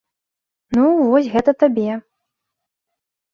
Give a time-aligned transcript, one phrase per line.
[0.77, 1.91] Ну, вось гэта табе!